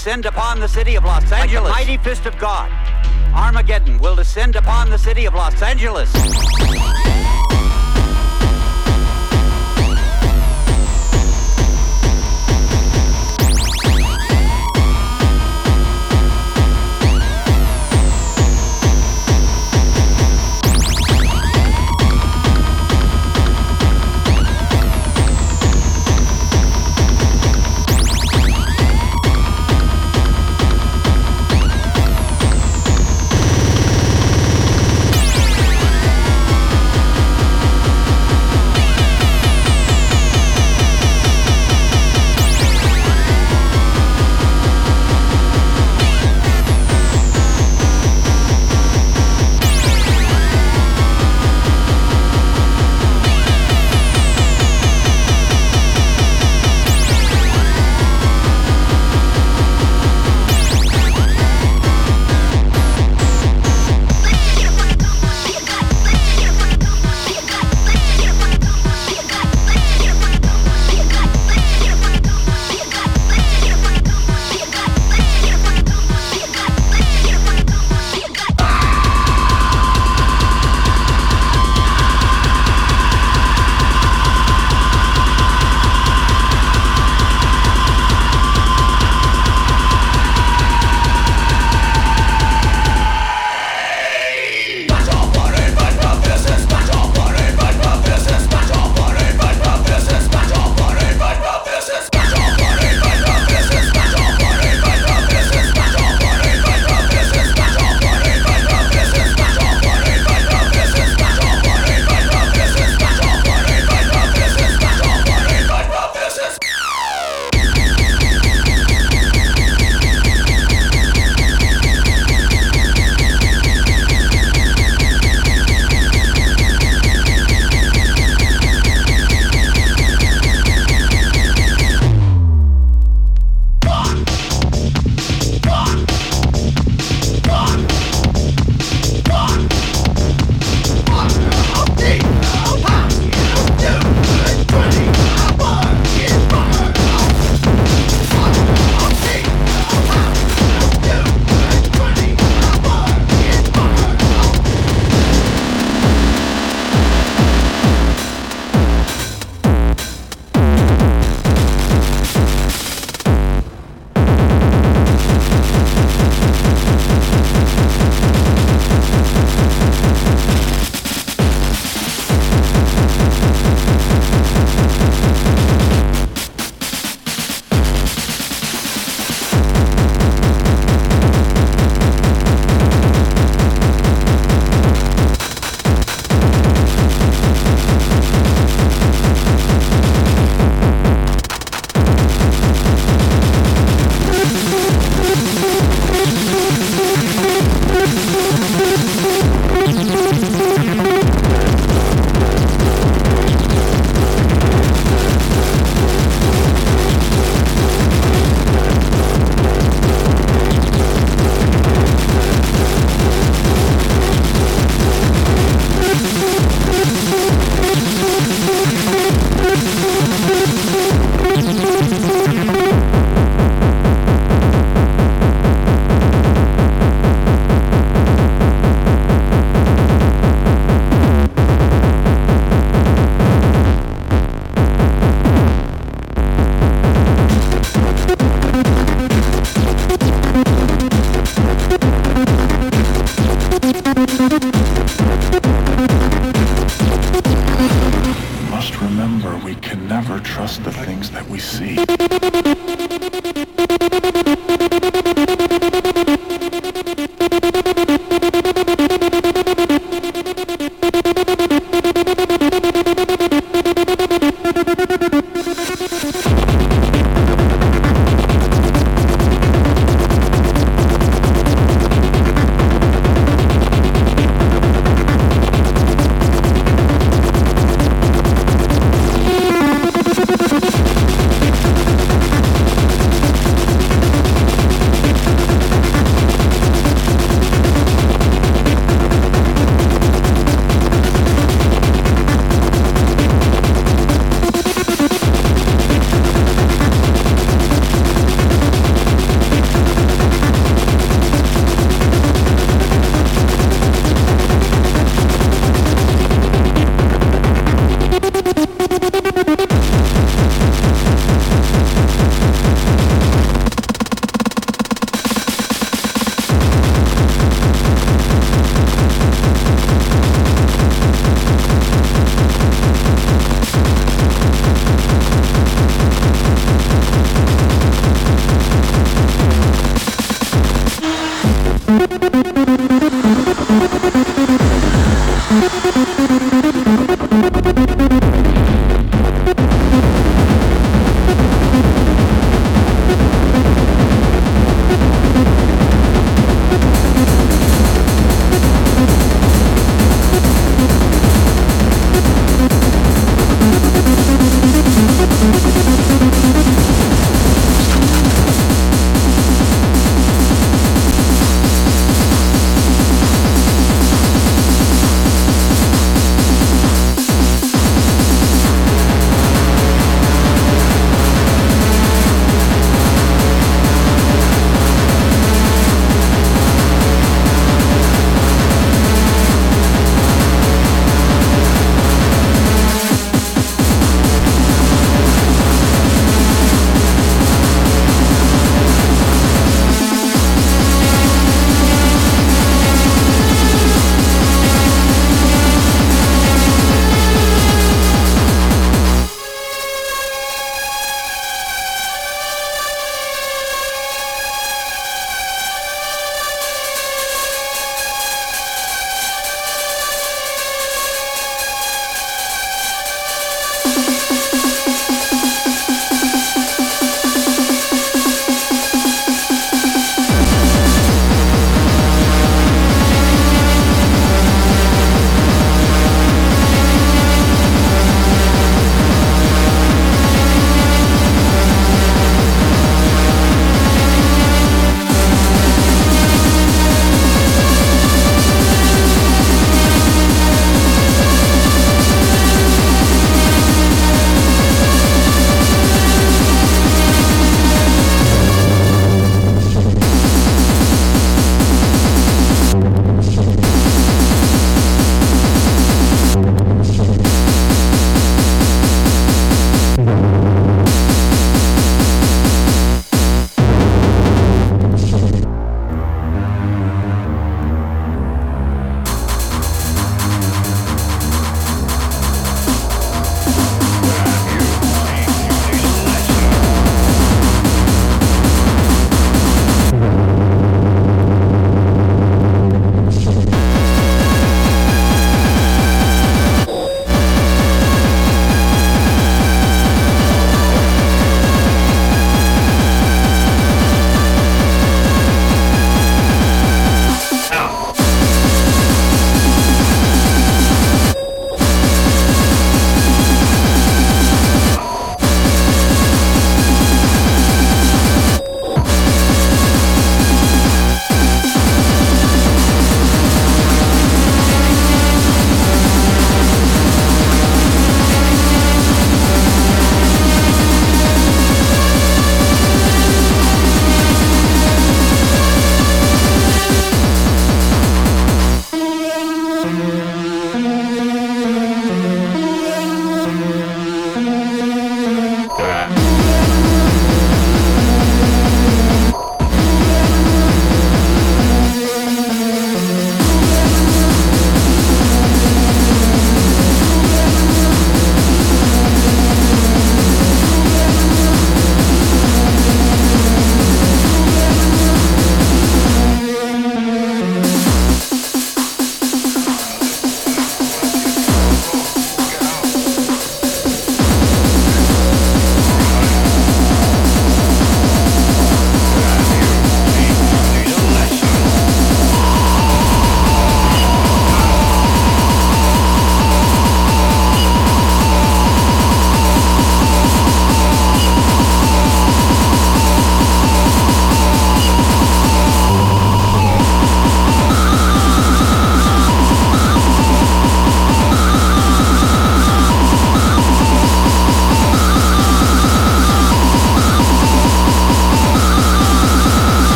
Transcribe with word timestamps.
descend 0.00 0.24
upon 0.24 0.58
the 0.58 0.66
city 0.66 0.94
of 0.94 1.04
Los 1.04 1.30
Angeles. 1.30 1.68
Like 1.68 1.86
the 1.86 1.92
mighty 1.92 2.02
fist 2.02 2.24
of 2.24 2.38
God. 2.38 2.72
Armageddon 3.34 3.98
will 3.98 4.16
descend 4.16 4.56
upon 4.56 4.88
the 4.88 4.96
city 4.96 5.26
of 5.26 5.34
Los 5.34 5.60
Angeles. 5.60 6.10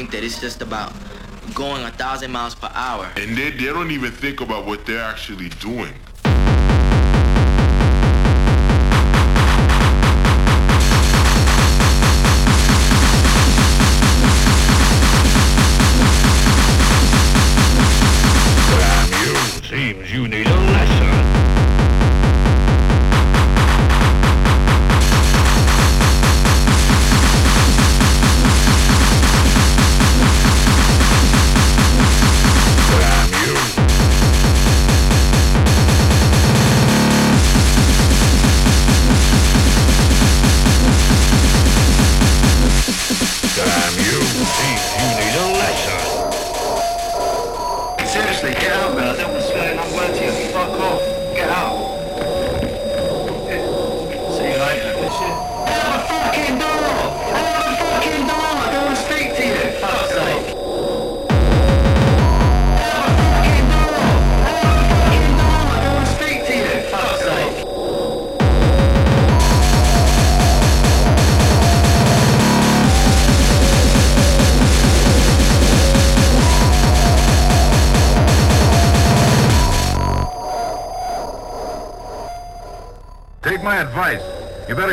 think 0.00 0.12
that 0.12 0.24
it's 0.24 0.40
just 0.40 0.62
about 0.62 0.94
going 1.52 1.84
a 1.84 1.90
thousand 1.90 2.30
miles 2.30 2.54
per 2.54 2.70
hour. 2.72 3.06
And 3.16 3.36
they, 3.36 3.50
they 3.50 3.66
don't 3.66 3.90
even 3.90 4.10
think 4.10 4.40
about 4.40 4.64
what 4.64 4.86
they're 4.86 5.04
actually 5.04 5.50
doing. 5.60 5.92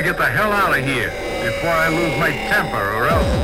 get 0.07 0.15
the 0.15 0.23
hell 0.23 0.53
out 0.53 0.71
of 0.71 0.85
here 0.85 1.09
before 1.43 1.69
I 1.69 1.89
lose 1.89 2.17
my 2.17 2.31
temper 2.31 2.77
or 2.77 3.09
else. 3.09 3.36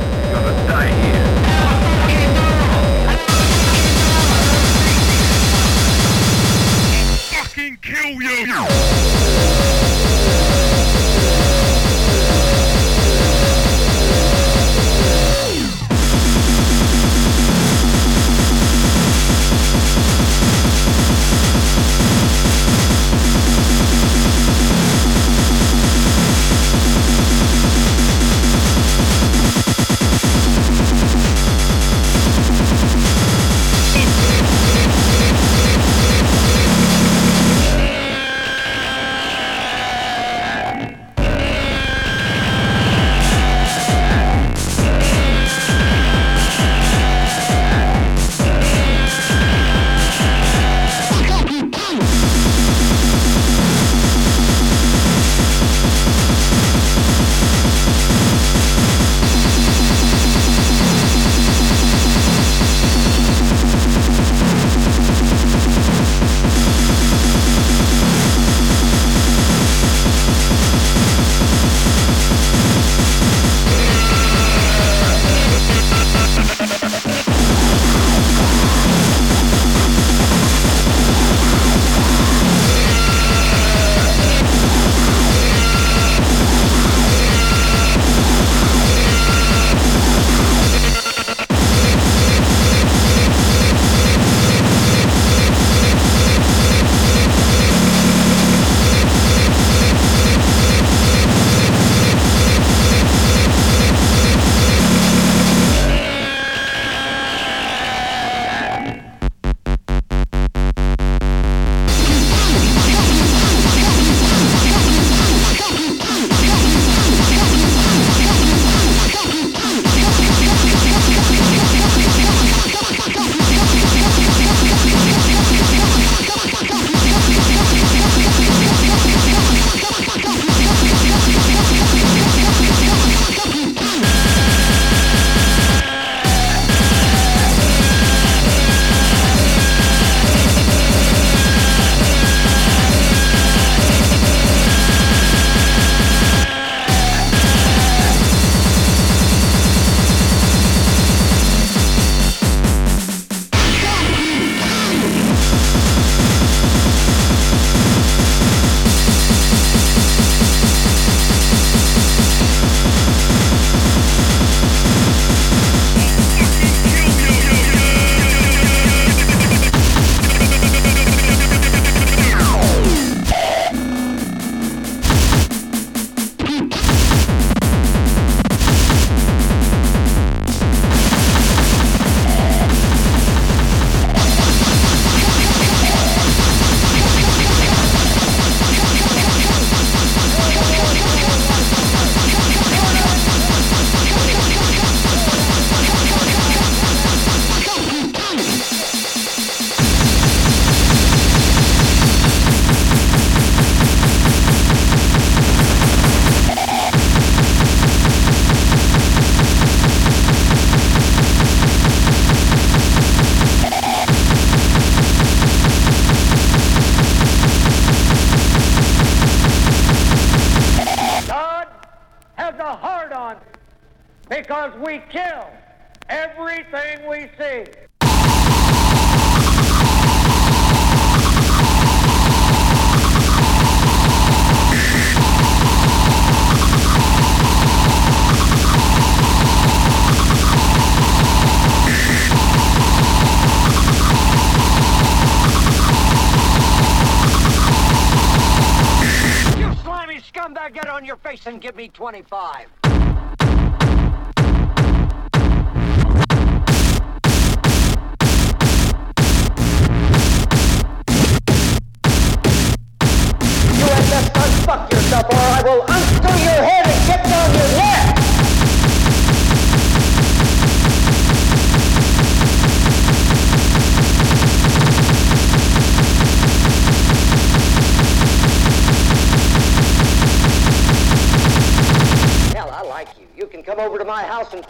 25. 252.04 252.73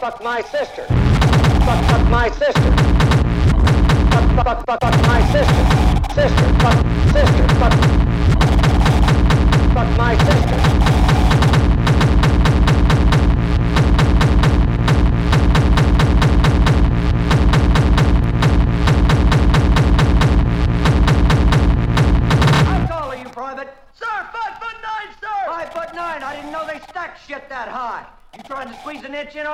fuck 0.05 0.21
my 0.21 0.39
sister. 0.41 0.94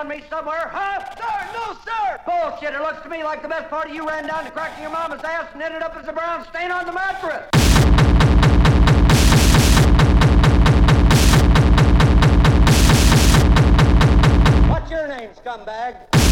on 0.01 0.07
me 0.07 0.23
somewhere, 0.31 0.67
huh? 0.73 0.99
Sir, 1.15 1.49
no, 1.53 1.77
sir! 1.85 2.19
Bullshit, 2.25 2.73
it 2.73 2.79
looks 2.79 3.03
to 3.03 3.09
me 3.09 3.23
like 3.23 3.43
the 3.43 3.47
best 3.47 3.69
part 3.69 3.87
of 3.87 3.93
you 3.93 4.07
ran 4.07 4.25
down 4.25 4.45
the 4.45 4.49
crack 4.49 4.73
of 4.73 4.81
your 4.81 4.89
mama's 4.89 5.21
ass 5.23 5.45
and 5.53 5.61
ended 5.61 5.83
up 5.83 5.95
as 5.95 6.07
a 6.07 6.13
brown 6.13 6.43
stain 6.47 6.71
on 6.71 6.87
the 6.87 6.91
mattress. 6.91 7.47
What's 14.69 14.89
your 14.89 15.07
name, 15.07 15.29
scumbag? 15.45 16.30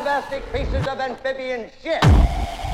flabbergastic 0.00 0.42
pieces 0.52 0.86
of 0.86 0.98
amphibian 0.98 1.70
shit. 1.82 2.69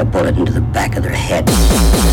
a 0.00 0.04
bullet 0.04 0.38
into 0.38 0.52
the 0.52 0.60
back 0.62 0.96
of 0.96 1.02
their 1.02 1.12
head. 1.12 2.09